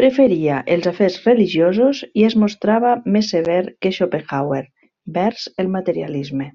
Preferia 0.00 0.58
els 0.74 0.86
afers 0.90 1.16
religiosos 1.24 2.04
i 2.22 2.28
es 2.28 2.38
mostrava 2.44 2.94
més 3.18 3.34
sever 3.36 3.60
que 3.82 3.94
Schopenhauer 4.00 4.64
vers 5.18 5.52
el 5.66 5.76
materialisme. 5.80 6.52